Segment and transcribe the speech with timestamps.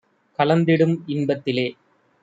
[0.39, 1.67] கலந்திடும் இன்பத் திலே.